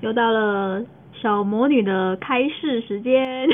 [0.00, 3.48] 又到了小魔女的开市时间，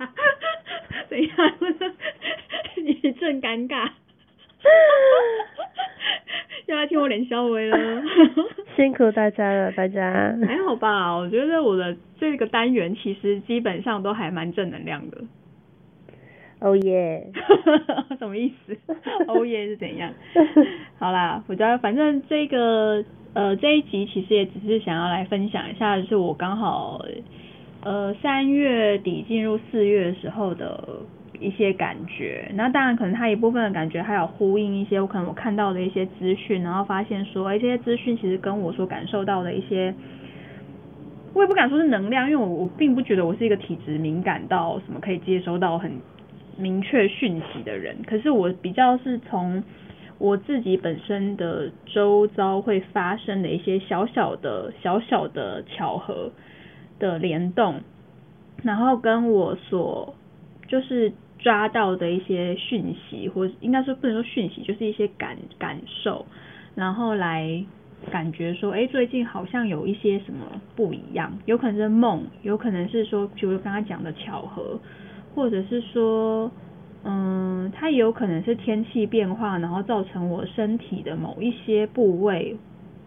[1.08, 1.52] 怎样？
[2.76, 3.88] 一阵尴尬，
[6.66, 7.76] 又要听我脸消微了。
[8.76, 10.36] 辛苦大家了，大家。
[10.46, 15.18] 还好吧，我觉得我的这个单元其实基本上都还蛮正能量的。
[16.60, 17.26] 哦耶！
[18.18, 18.76] 什么意思？
[19.28, 20.12] 哦耶是怎样？
[20.98, 23.02] 好啦，我觉得反正这个
[23.34, 27.04] 呃这一集其实也只是想要来分享一下，就是我刚好
[27.82, 30.82] 呃三月底进入四月的时候的
[31.38, 32.50] 一些感觉。
[32.54, 39.94] 那当然可能它一部分的感觉还有呼应一些我可能我看到的一些资讯，然后发现说，哎，这些资讯其实跟我所感受到的一些。
[41.32, 45.92] 我也不敢说是能量，因为我我并不觉得我是一个体质敏感到什么可以接收到很。
[46.58, 49.64] 明确讯息的人，可是我比较是从
[50.20, 56.30] 我自己本身的周遭会发生的一些小小的、小小的巧合
[56.98, 57.80] 的联动，
[58.62, 60.14] 然后跟我所
[60.68, 66.26] 就是抓到的一些讯息，或应该说不能说讯息，就是一些感感受，
[66.74, 67.64] 然后来
[68.12, 74.78] 感觉说，哎，最近好像有一些什么不一样，有可能是梦，有可能是说，比如刚刚讲的巧合。
[75.32, 76.50] 或者是说，
[77.02, 82.56] 嗯，它也有可能是天气变化，然后造成我身体的某一些部位，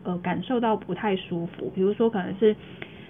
[0.03, 1.71] 呃，感受到不太舒服。
[1.75, 2.55] 比如说，可能是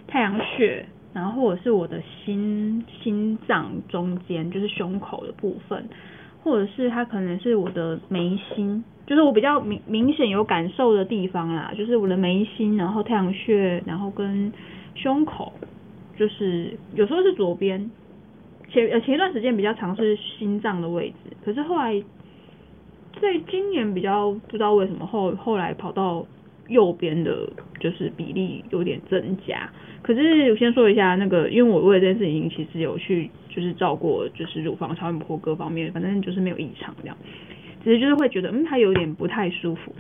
[0.08, 5.88] 太阳穴，然后或者是我的心心脏中间，就是胸口的部分，
[6.44, 14.52] 或者是它可能是我的眉心，就是我比较明明显有感受的地方啦，就是我的眉心，然后太阳穴，然后跟
[14.96, 15.54] 胸口，
[16.18, 17.90] 就是有时候是左边。
[18.74, 21.94] 前呃前一段时间比较尝试心脏的位置，可是后来
[23.22, 26.26] 在今年比较不知道为什么后后来跑到
[26.70, 27.48] 右边的，
[27.80, 29.70] 就是比例有点增加。
[30.02, 37.16] 可是我先说一下那个，因为我为了这件事情其实有去就是照过就是乳房超音波各方面，反正就是没有异常这样，
[37.84, 39.94] 只是就是会觉得嗯它有点不太舒服，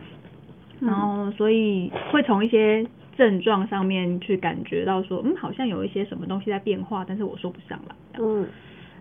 [0.79, 2.83] 然后所以会从一些。
[3.17, 7.95] 症状上面去感觉到说，嗯，好像有一些什么东西在变化，但是我说不上来。
[8.19, 8.47] 嗯，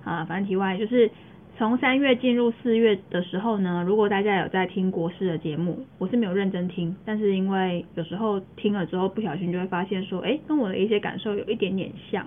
[0.05, 1.11] 啊，反正题外就是
[1.57, 12.27] 从三月进入四月的时候呢，如果大家有在听国师的节目，我是没有认真听，但是因为有时候听了之后不小心就会发现说，哎，跟我的一些感受有一点点像。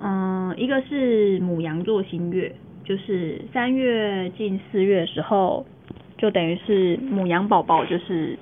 [0.00, 2.52] 嗯，一个是母羊座新月，
[2.84, 5.64] 就是三月进四月的时候，
[6.18, 8.36] 就等于是母羊宝宝就是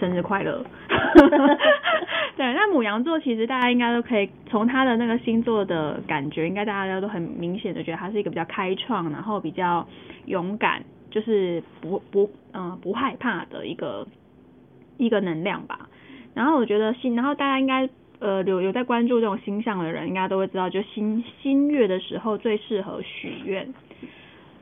[0.00, 0.64] 生日快乐。
[2.36, 9.86] 对，那母羊座其实大家应该都可以从他的那个星座的感觉，应该大家都很明显的觉得他是一个比较开创，然后比较
[10.26, 14.06] 勇敢，就是不不嗯不害怕的一个
[14.98, 15.88] 一个能量吧。
[16.34, 17.88] 然后我觉得星，然后大家应该
[18.20, 23.66] 呃有有在关注这种星象的人，应该都会知道，就新新月的时候最适合许愿。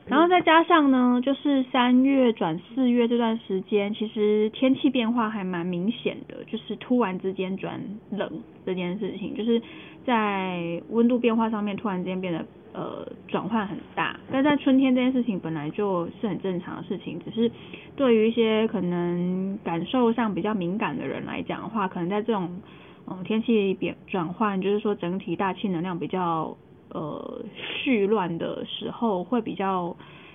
[0.06, 8.30] 然后再加上呢，就是三月转四月这段时间，其实天气变化还蛮明显的，就是突然之间转冷
[8.66, 9.62] 这件事情，就是
[10.04, 12.44] 在温度变化上面突然之间变得
[12.74, 14.20] 呃转换很大。
[14.30, 17.50] 但在春天这件事情本来就是很正常的事情，只是
[17.96, 22.60] 对于一些可能感受上比较敏感的人来讲的话，可能在这种
[23.08, 26.54] 嗯天气变转换，就是说整体大气能量比较。
[26.94, 27.44] 呃，
[27.82, 29.94] 絮乱的时候会比较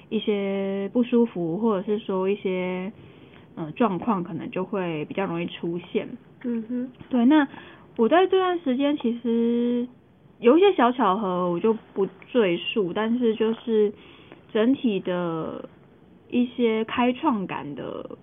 [0.09, 2.91] 一些不舒服，或者是说一些
[3.55, 6.07] 呃状况，可能就会比较容易出现。
[6.43, 7.25] 嗯哼，对。
[7.25, 7.47] 那
[7.95, 9.87] 我在这段时间其实
[10.39, 13.93] 有一些小巧合，我就不赘述，但是就是
[14.51, 15.67] 整体的
[16.29, 18.17] 一些开创感的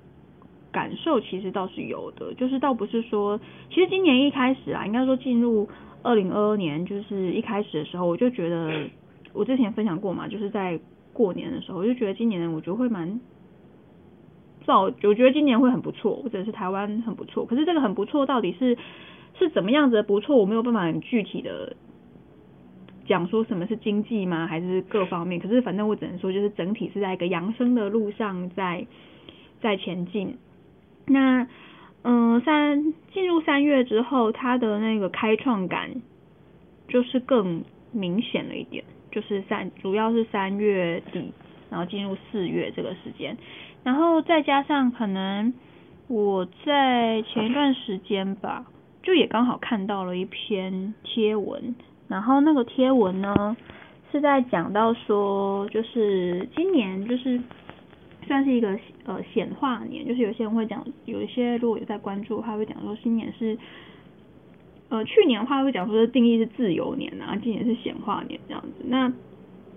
[0.76, 2.34] 感受，其实倒是有的。
[2.34, 3.40] 就是倒不是说，
[3.70, 5.66] 其实今年一开始啊，应该说进入。
[6.02, 8.88] 二零二二年就是一开始的时候，我就觉得
[9.32, 10.78] 我之前分享过嘛，就是在
[11.12, 13.20] 过年的时候，我就觉得今年我觉得会蛮
[14.64, 17.44] 早，我觉得今年会很不错，或者是台湾很不错。
[17.44, 18.78] 可是这个很不错到底是
[19.36, 21.74] 是怎么样子的不错，我没有办法很具体的
[23.08, 25.40] 讲说什么是经济吗，还是各方面？
[25.40, 28.86] 可是反正我只能说，就是整体是在一个扬升的路上，在
[29.60, 30.36] 在前进。
[31.06, 31.46] 那。
[32.08, 35.90] 嗯，三进入三月之后，它的那个开创感
[36.86, 41.32] 就是更明显了一点，就是三主要是三月底，
[41.68, 43.36] 然后进入四月这个时间，
[43.82, 45.52] 然后再加上可能
[46.06, 48.64] 我在前一段时间吧，
[49.02, 51.74] 就也刚好看到了一篇贴文，
[52.06, 53.56] 然后那个贴文呢
[54.12, 57.40] 是在讲到说，就是今年就是。
[58.26, 63.56] 算是一个呃显化年，就是有些人会讲，有一些如果有在关注，他会讲说新年是，
[64.88, 68.84] 呃去年的话会讲说是定义是自由年啊，今年是显化年这样子。
[68.84, 69.12] 那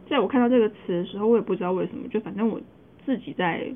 [0.10, 2.60] 在我看到这个词的时候，我也不知道为什么，就反正我
[3.06, 3.72] 自己在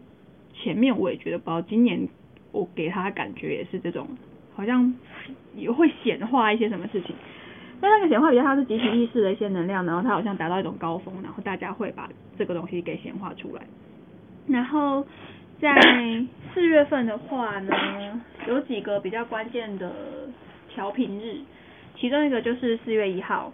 [0.53, 2.07] 前面我也觉得，不知道今年
[2.51, 4.07] 我给他感觉也是这种，
[4.55, 4.93] 好像
[5.55, 7.15] 也会显化一些什么事情。
[7.81, 13.61] 那那个显化比较它是集体意识的一些能量，然后它好像达到一种高峰，然后大家会把这个东西给显化出来。
[14.47, 15.05] 然后
[15.59, 15.73] 在
[16.53, 17.73] 四月份的话呢，
[18.47, 19.91] 有几个比较关键的
[20.69, 21.37] 调频日，
[21.97, 23.51] 其中一个就是四月一号，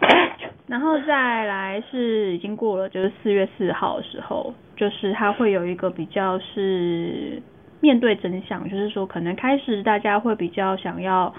[0.66, 7.42] 然后再来是已经过了，就是四月四号的时候，就是它会有一个比较是
[7.80, 11.34] 面对真相，就是说可能开始大家会比较想要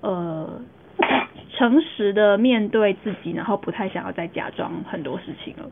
[0.00, 0.60] 呃
[1.52, 5.70] 诚实的面对自己，然后不太想要再假装很多事情了。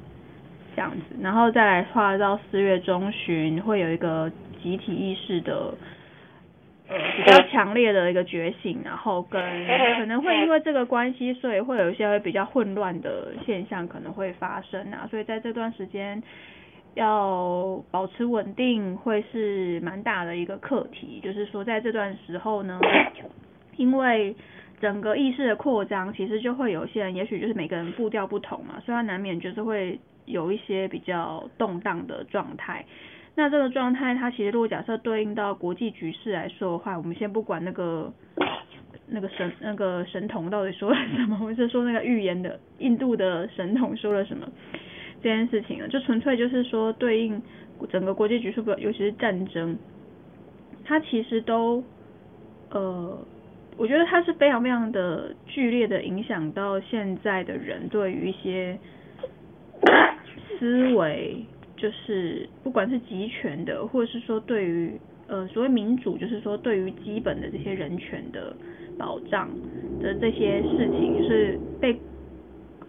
[0.75, 4.31] 这样子，然后再来画到四月中旬，会有一个
[4.63, 5.75] 集体意识的
[6.89, 9.41] 呃比较强烈的一个觉醒，然后跟
[9.99, 16.23] 可能会因为这个关系，所以会有一些比较混乱的现象可能会发生啊，所以在这段时间
[16.95, 22.81] 要保持稳定会是蛮大的一个课题，就是说在这段时候呢，
[23.77, 24.35] 因为
[24.81, 29.99] 整个意识的扩张，其实就会有些人，也许就是每个人步调不同嘛，所以他难免就是会。
[30.27, 32.85] 有一些比较动荡的状态，
[33.35, 38.13] 那这个状态它其实如果假设对应到国际局势来说的话，我们先不管那个
[39.07, 44.49] 那个神那个神童到底说了什么， 或是说那个预言的印度的神童说了什么
[45.23, 47.43] 这件事情啊，就纯粹就是说对应
[47.91, 49.77] 整个国际局势，尤其是战争，
[50.85, 51.85] 它其实都
[52.71, 53.19] 呃，
[53.77, 58.79] 我觉得它是非常非常的剧烈的影响到现在的人对于一些。
[60.65, 61.45] 思维
[61.77, 68.57] 就是不管是集权的，或者是说对于呃所谓民主，就是说对于基本的这些人权的
[68.99, 69.51] 保障
[70.01, 71.95] 的这些事情，是被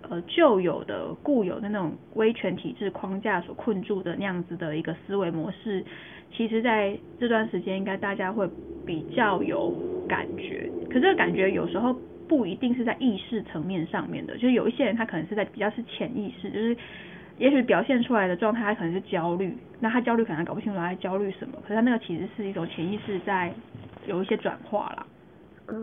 [0.10, 5.84] 呃旧有的固有的那种威权体制框架所困住的那样子的一个思维模式，
[6.32, 8.48] 其实在这段时间应该大家会
[8.86, 9.74] 比较有
[10.08, 11.94] 感觉，可这个感觉有时候
[12.30, 16.78] 不一定是在意识层面上面的，就是有一些人他可能是在比较是潜意识，就是。
[17.38, 23.54] 也许表现出来的状态，他可能是焦虑，那他焦虑可能搞不清楚他在焦虑什么，可是他那个其实是一种潜意识在
[24.08, 25.06] 有一些转化啦。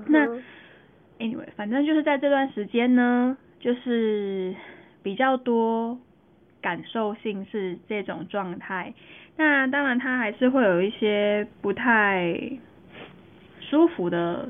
[0.07, 0.27] 那
[1.19, 4.55] anyway，反正就是在这段时间呢，就是
[5.03, 5.99] 比较多
[6.63, 8.95] 感受性是这种状态。
[9.37, 12.35] 那当然，他还是会有一些不太
[13.61, 14.49] 舒服的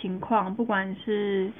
[0.00, 1.50] 情况，不管是。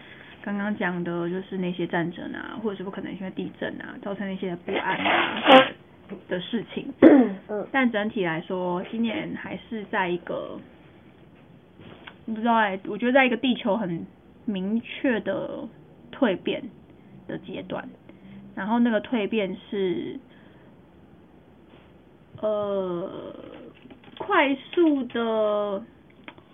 [0.42, 5.40] 刚刚讲的就是那些战争啊，或者是不可能因为地震啊造成那些不安啊
[6.28, 6.92] 的事情。
[7.70, 10.58] 但整体来说，今年还是在一个
[12.26, 14.04] 不知道哎，我觉得在一个地球很
[14.44, 15.68] 明确的
[16.10, 16.62] 蜕变
[17.28, 17.88] 的阶段。
[18.54, 20.18] 然后那个蜕变是
[22.40, 23.34] 呃
[24.18, 25.82] 快速的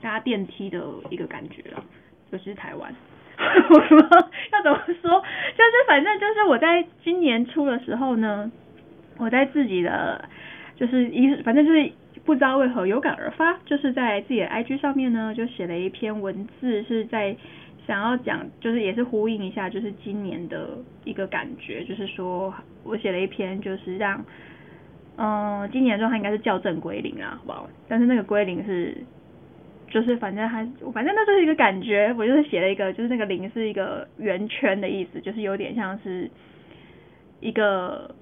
[0.01, 1.83] 搭电梯的一个感觉了，
[2.31, 2.95] 尤其是台湾。
[3.39, 3.79] 我
[4.53, 5.23] 要怎么说？
[5.57, 8.51] 就是反正就是我在今年初的时候呢，
[9.17, 10.29] 我在自己的
[10.75, 11.93] 就是一反正就是
[12.25, 17.37] 不知道为何有感而发，就是在自己的 IG 上面呢就写了一篇文字，是在
[17.87, 20.71] 想要讲，就是也是呼应一下，就是今年的
[21.05, 22.53] 一个感觉，就是说
[22.83, 24.25] 我写了一篇，就是让
[25.17, 27.69] 嗯今年的状态应该是校正归零啊，好不好？
[27.89, 28.97] 但是那个归零是。
[29.91, 36.31] 就是反正还，反正那就是一个感觉，我就是写了一个，就是那个零是一个圆圈的意思，就是有点像是
[37.41, 38.15] 一个，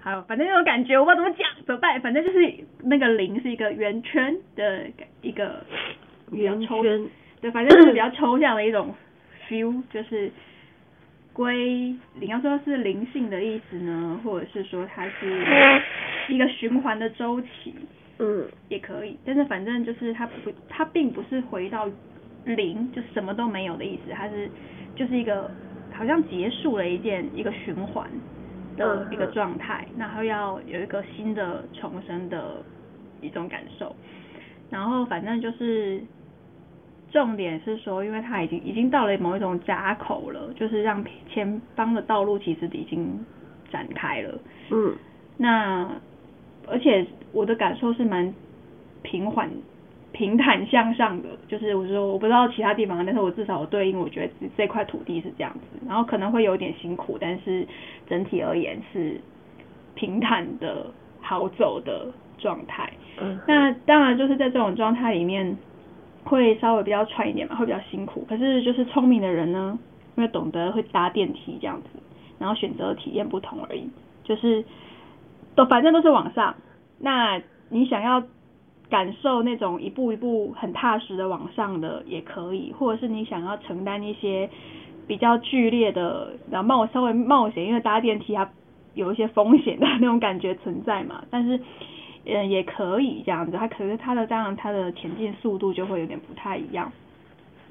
[0.00, 2.00] 好，反正那种感觉我不知道怎么讲，怎么办？
[2.00, 4.86] 反正就是那个零是一个圆圈的
[5.20, 5.64] 一个
[6.30, 7.08] 圆圈，
[7.40, 8.94] 对，反正就是比较抽象的一种
[9.48, 10.30] feel，就是
[11.32, 15.82] 归你，要说是灵性的意思呢，或者是说它是
[16.28, 17.74] 一个循环的周期。
[18.22, 21.90] 嗯，也可以，但是反正就是它不，它并不是回到
[22.44, 24.48] 零，就什么都没有的意思，它是
[24.94, 25.50] 就是一个
[25.90, 28.08] 好像结束了一件一个循环
[28.76, 32.64] 的一个状态，然后要有一个新的重生的
[33.20, 33.94] 一种感受。
[34.70, 36.00] 然后反正就是
[37.10, 43.26] 重点是说，因为它已经已经到了某一种闸口了，就是让前方的道路其实已经
[43.70, 44.38] 展开了。
[44.70, 44.96] 嗯，
[45.36, 45.90] 那
[46.66, 48.32] 而且我的感受是蛮
[49.02, 49.50] 平缓、
[50.12, 57.66] 平坦向上的，就是我说我不知道其他地方，但是我至少我对应我觉得这这块土地是这样子，然后可能会有点辛苦，但是
[58.08, 59.20] 整体而言是
[59.94, 60.86] 平坦的
[61.20, 62.92] 好走的状态。
[63.20, 65.56] 嗯，那当然就是在这种状态里面
[66.24, 68.24] 会稍微比较喘一点嘛，会比较辛苦。
[68.28, 69.78] 可是就是聪明的人呢，
[70.16, 71.88] 因为懂得会搭电梯这样子，
[72.38, 73.90] 然后选择体验不同而已，
[74.24, 74.64] 就是
[75.54, 76.54] 都反正都是往上。
[76.98, 78.22] 那你想要
[78.88, 84.48] 感受那种一步一步很踏实的往上的也可以，或者是你想要承担一些
[85.06, 88.48] 比较剧烈的，然后冒稍微冒险，因为搭电梯它
[88.94, 91.60] 有一些风险的那种感觉存在嘛，但是。
[92.24, 96.92] 嗯，也可以这样子，它可是它的当然它的前进速度就会有点不太一样，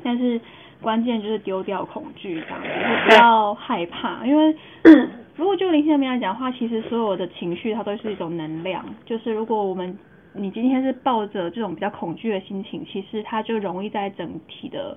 [0.03, 0.41] 但是
[0.81, 2.67] 关键就是丢掉恐惧，这样子
[3.07, 4.53] 不要害怕，因为
[5.41, 9.97] 如果就灵性面来讲的话，其实所有的情绪它都是一种能量，就是如果我们
[10.33, 14.95] 你今天是抱着这种比较恐惧的心情，其实它就容易在整体的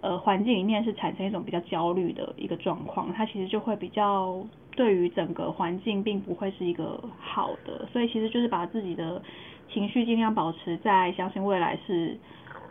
[0.00, 4.40] 呃环境里面是产生一种比较焦虑的一个状况，它其实就会比较。
[4.76, 9.20] 对于整个环境并不会是一个好的，所以其实就是把自己的
[9.68, 12.16] 情绪尽量保持在相信未来是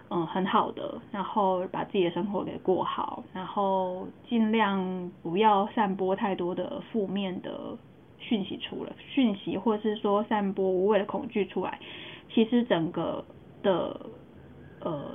[0.10, 7.78] 嗯很好的，然后把自己的生活给过好，然后尽量不要散播太多的负面的
[8.18, 11.80] 讯息出来，讯息或是说散播无谓的恐惧出来，
[12.34, 13.24] 其实整个
[13.64, 14.00] 的
[14.82, 15.06] 呃。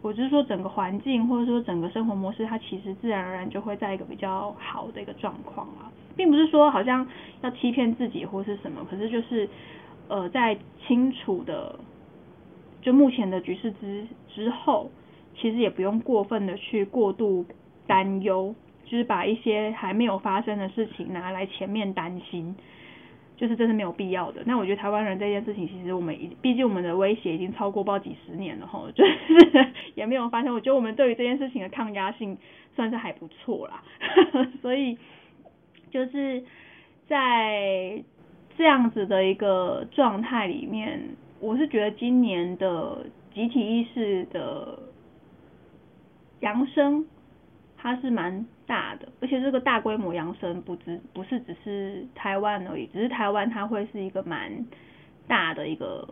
[0.00, 7.04] 我就是说，整个环境或者说整个生活模式，它其实自然而然就会在一个比较好的一个状况啊，并不是说好像
[7.40, 9.48] 要欺骗自己或是什么，可是就是
[10.06, 10.56] 呃，在
[10.86, 11.76] 清楚的
[12.80, 14.90] 就目前的局势之之后，
[15.36, 17.44] 其实也不用过分的去过度
[17.86, 18.54] 担忧，
[18.84, 22.54] 就是把一些还没有发生的事情拿来前面担心。
[23.36, 24.42] 就是这是没有必要的。
[24.46, 30.52] 那我觉得台湾人这件事情，其实我们已毕竟我们的威胁已经超过不知道几十年了哈， 就是 也没有发生。
[30.52, 32.36] 我觉得我们对于这件事情的抗压性
[32.74, 33.80] 算是还不错啦。
[34.60, 34.98] 所以
[35.92, 36.42] 就是
[37.06, 38.02] 在
[38.56, 41.00] 这样子的一个状态里面，
[41.40, 44.78] 我是觉得今年的集体意识的
[46.40, 47.06] 扬升，
[47.76, 48.46] 它是蛮。
[48.68, 54.66] 大的，而且这个大规模扬升不只不是只是台湾而已，只是台湾它会是一个蛮
[55.26, 56.06] 大的一个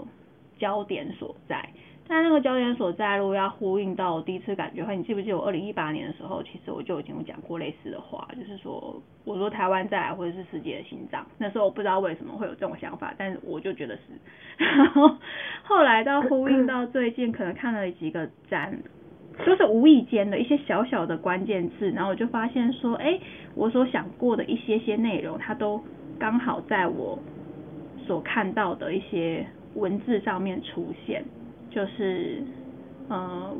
[0.59, 1.69] 焦点所在。
[2.09, 11.27] 但那个焦点所在，如果要呼应到我第一次感觉的话，你记不记得我二零一八年的时候，其实我就已经有讲过类似的话，就是说我说台湾再来或者是世界的心脏。
[11.39, 14.03] 那时候我不知道为什么会有这种想法，但是我就觉得是。
[14.57, 15.17] 然 后
[15.65, 18.79] 后来到呼应到最近，可能看了几个展。
[19.45, 23.21] 都是无意间的一些小小的关键字，然后我就发现说，哎，
[23.55, 25.79] 我所想过的一些些内容，它都
[26.19, 27.19] 刚好在我
[27.99, 31.23] 所看到的一些文字上面出现，
[31.71, 32.43] 就是
[33.09, 33.55] 呃，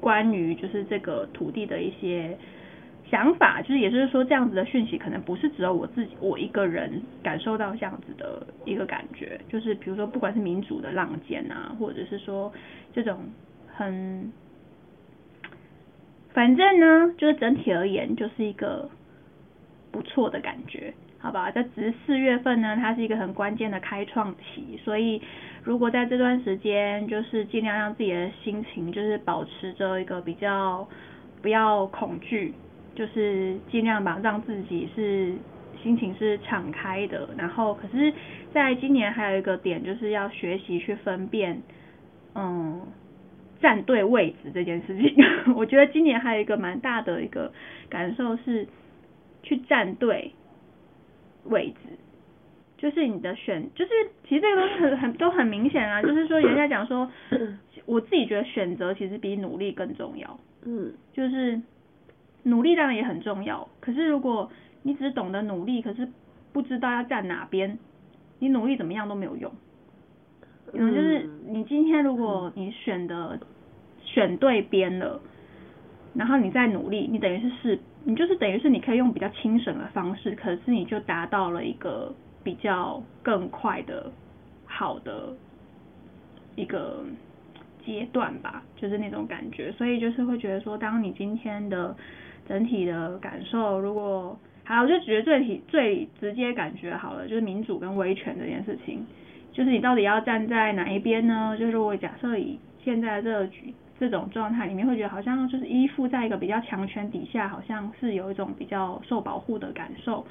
[0.00, 2.36] 关于就是这个土地的一些
[3.10, 12.52] 想法，就是也就是说，这样子的讯息可能不是只有我自己我一个人感受到这样子的一个感觉，就是比如说不管是民主的浪尖啊，或者是说
[12.92, 13.18] 这种
[13.74, 14.32] 很。
[16.32, 18.90] 反正呢，就是整体而言，就是一个
[19.90, 20.92] 不错的感觉，
[21.26, 21.50] 好吧？
[21.50, 25.20] 在只是四月份呢，它是一个很关键的开创期，所以
[25.64, 30.86] 如果在这段时间，就是尽量让自己的心情就是保持着一个比较
[31.42, 32.54] 不要恐惧，
[32.94, 35.34] 就是尽量吧让自己是
[35.82, 37.28] 心情是敞开的。
[37.36, 38.12] 然后，可是
[38.52, 41.60] 在今年还有一个点，就是要学习去分辨，
[42.36, 42.80] 嗯。
[43.58, 45.16] 站对位置这件事情，
[45.56, 47.50] 我觉得今年还有一个蛮大的一个
[47.88, 48.68] 感受是
[49.42, 50.30] 去站对
[51.48, 51.90] 位置，
[52.76, 53.90] 就是你的选，就是
[54.28, 57.10] 其实这个东西很很都很明显啊，就是说人家讲说，
[57.86, 61.60] 我自己觉得选择其实比努力更重要，嗯，就是
[62.42, 64.50] 努力当然也很重要，可是如果
[64.82, 66.08] 你只懂得努力，可是
[66.52, 67.78] 不知道要站哪边，
[68.38, 69.52] 你努力怎么样都没有用。
[70.72, 73.38] 嗯，就是你今天如果你选的
[74.02, 75.20] 选对边了，
[76.14, 84.08] 然后你再努力，你等于是是，你就是等于是你可以用比较轻省的方式，可是你就达到了一个比较更快的
[84.64, 85.34] 好的
[86.54, 87.04] 一个
[87.84, 89.72] 阶段吧，就是那种感觉。
[89.72, 91.96] 所以就是会觉得说，当你今天的
[92.48, 99.04] 整体的感受，如果好，我就觉得最体最直接感觉好了，就是民主跟威权这件事情。
[99.52, 101.56] 就是你到底要站在哪一边呢？
[101.58, 110.26] 就是我假设以现在这个局这种状态里面，会觉得好像就是依附在一个比较强权底下，好像是有一种比较受保护的感受，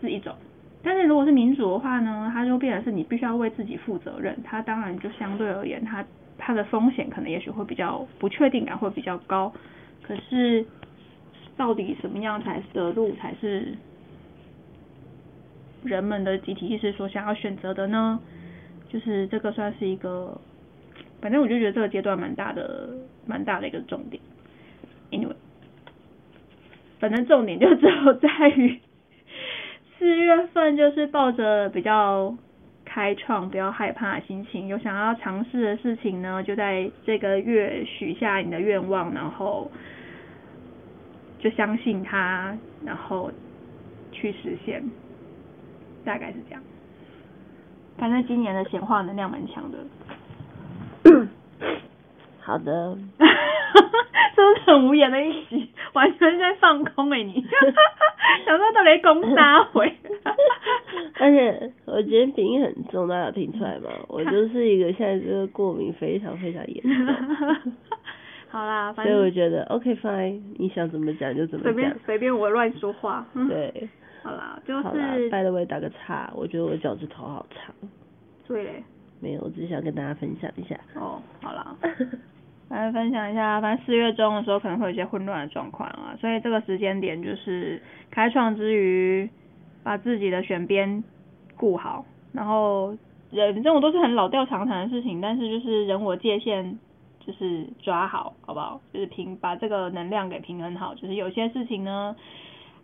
[0.00, 0.34] 是一种。
[0.82, 6.04] 但是如果是民主的话呢，它就变成是你必须要为自己负责任，它当然就相对而言，它
[6.38, 9.52] 它的风险可能也许会比较不确定感会比较高。
[10.02, 10.64] 可是
[11.56, 13.74] 到底什么样才的路才是？
[15.84, 18.18] 人们的集体意识所想要选择的呢，
[18.88, 20.36] 就是这个算是一个，
[21.26, 22.88] 反正我就觉得这个阶段蛮大的，
[23.26, 24.22] 蛮大的一个重点。
[25.10, 25.34] Anyway，
[27.00, 28.78] 反正重点就只有在于
[29.98, 32.32] 四月份，就是抱着比较
[32.84, 39.68] 开创、不要害怕的心情，有想要尝试的事情呢，就在这个月许下你的愿望，然后
[41.40, 43.32] 就相信它，然后
[44.12, 44.80] 去实现。
[46.04, 46.62] 大概是这样，
[47.98, 49.78] 反正今年的显化能量蛮强的。
[52.40, 55.68] 好的，是不是很无言的一集？
[55.94, 57.34] 完全在放空哎你，
[58.44, 59.92] 想说到底攻杀回？
[61.18, 63.90] 而且我今天鼻音很重，大家有听出来吗？
[64.08, 67.72] 我就是一个现在这个过敏非常非常严重。
[68.48, 71.72] 好啦，所以我觉得 OK fine，你想怎么讲就怎么讲。
[71.72, 73.26] 随便随便我乱说话。
[73.48, 73.88] 对。
[74.22, 75.30] 好啦，就是。
[75.30, 77.74] 拜了我打个叉，我觉得我的脚趾头好长。
[78.46, 78.84] 对嘞。
[79.20, 80.78] 没有，我只是想跟大家分享一下。
[80.94, 81.76] 哦，好啦。
[82.68, 87.80] 来分享一下，反正四月中的时候可能会有一些混乱的状况啊，所以这个时间点就是
[88.10, 89.30] 开创之余，
[89.84, 91.04] 把自己的选边
[91.56, 92.96] 顾好，然后
[93.30, 96.76] 人这种都是很老调常谈的事情，但是就是人我界限
[97.20, 98.80] 就是抓好，好不好？
[98.92, 102.16] 就是平把这个能量给平衡好，就是有些事情呢。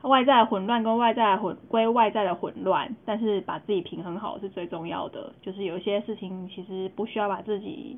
[0.02, 5.32] 外在混乱跟外在混归外在的混乱，但是把自己平衡好是最重要的。
[5.40, 7.96] 就是有些事情其实不需要把自己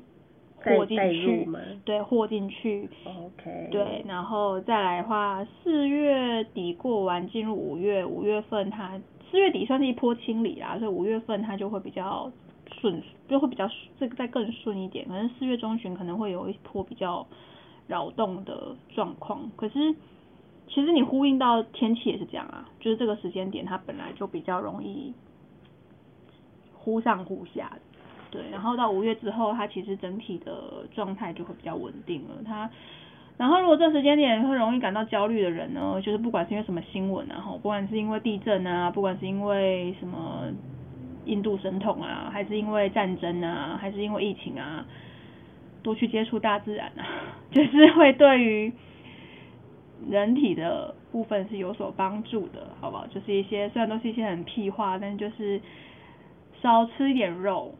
[0.55, 1.47] 和进去，
[1.83, 2.87] 对，和进去。
[3.05, 3.69] OK。
[3.71, 8.99] 对，然后再来的话，四月底过完进入五月，五月份它
[9.31, 12.31] 四月底算是一波清理啦，所以五月份它就会比较
[12.79, 13.67] 顺，就会比较
[13.99, 15.07] 这个再更顺一点。
[15.07, 17.25] 可能四月中旬可能会有一波比较
[17.87, 19.95] 扰动的状况，可是。
[20.67, 25.13] 其实你呼应到天气也是这样啊，就是这个时间点它本来就比较容易
[26.73, 27.71] 忽上忽下，
[28.29, 32.35] 对，然后到五月之后，它其实整体的状态就会比较稳定了。
[32.45, 32.69] 它，
[33.37, 40.43] 然后如果这时间点会容易感到焦虑的人呢，就是不管是因为什么新闻啊，不管是因为地震啊，不管是因为什么
[41.25, 44.85] 印度神童啊，还是因为战争啊，还是因为疫情啊，
[45.81, 47.05] 多去接触大自然啊，
[47.53, 48.73] 就是会对于。
[50.09, 53.07] 人体的部分是有所帮助的，好不好？
[53.07, 55.59] 就是一些虽然都是一些很屁话，但就是
[56.61, 57.73] 少吃一点肉，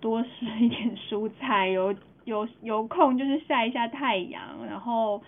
[0.00, 5.22] 多吃一点蔬菜， 有有有空就是晒一下太阳，然后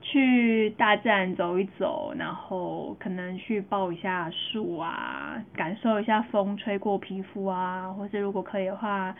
[0.00, 9.14] 去大自然走一走，然后可能去抱一下树啊，感受一下风吹过皮肤啊，或是如果可以的话，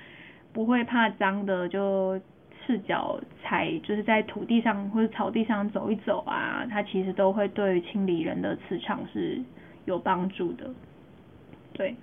[0.53, 2.21] 不会怕脏的就。
[2.65, 9.41] 赤脚踩，就是在土地上或者草地上走一走啊，它其实都会对清理人的磁场是
[9.85, 10.71] 有帮助的。
[11.73, 11.95] 对，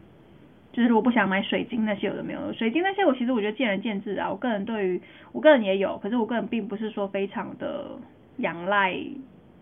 [0.71, 4.29] 就是如果不想买水晶那些有的没有，水晶那些我其实我觉得见仁见智啊。
[4.29, 7.91] 我个人对于我个人也有，可是我个人并不是说非常的
[8.37, 8.95] 仰赖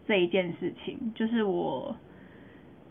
[0.08, 1.96] 这一件事情，就是我。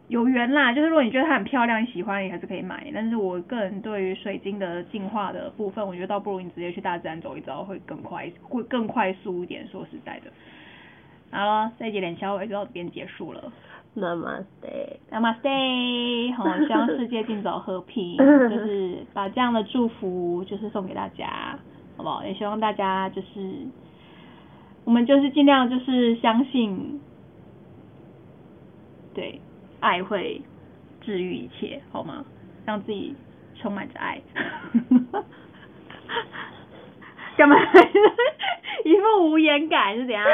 [0.09, 2.89] 有缘啦，就是如果你觉得它很漂亮，你喜欢，你还是可以买。
[2.95, 9.67] 但是我个人对于水晶的进化的部分，我觉得倒不如你直接去大自然走一走，会更快，会更快速一点。
[9.67, 10.31] 说实在的，
[11.37, 13.53] 好了，这一节连小尾就到这边结束了。
[13.97, 21.59] Namaste，Namaste，好，希望世界尽早和平， 就是把这样的祝福就是送给大家，
[21.97, 22.25] 好不好？
[22.25, 23.67] 也希望大家就是，
[24.85, 27.01] 我们就是尽量就是相信，
[29.13, 29.41] 对。
[29.87, 30.43] 爱会
[31.01, 32.25] 治愈一切，好吗？
[32.67, 33.15] 让自己
[33.55, 34.21] 充满着爱。
[37.37, 37.57] 干嘛？
[38.85, 40.25] 一副无言感是怎样？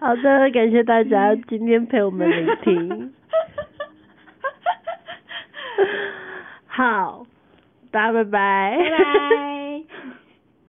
[0.00, 3.14] 好的，感谢大家 今天陪我们聆听。
[6.66, 7.24] 好，
[7.92, 8.76] 大家拜拜。
[8.78, 9.51] 拜拜。